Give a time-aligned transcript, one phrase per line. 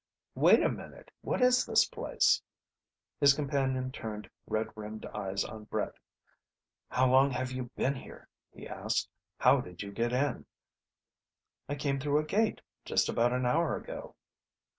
[0.33, 1.11] "Wait a minute!
[1.21, 2.41] What is this place?!"
[3.19, 5.93] His companion turned red rimmed eyes on Brett.
[6.89, 9.07] "How long have you been here?" he asked.
[9.37, 10.47] "How did you get in?"
[11.69, 12.61] "I came through a gate.
[12.83, 14.15] Just about an hour ago."